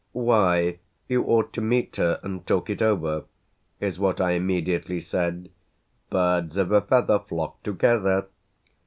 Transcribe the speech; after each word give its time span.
"Why, 0.13 0.79
you 1.07 1.21
ought 1.25 1.53
to 1.53 1.61
meet 1.61 1.97
her 1.97 2.19
and 2.23 2.43
talk 2.47 2.71
it 2.71 2.81
over," 2.81 3.25
is 3.79 3.99
what 3.99 4.19
I 4.19 4.31
immediately 4.31 4.99
said. 4.99 5.51
"Birds 6.09 6.57
of 6.57 6.71
a 6.71 6.81
feather 6.81 7.19
flock 7.19 7.61
together." 7.61 8.25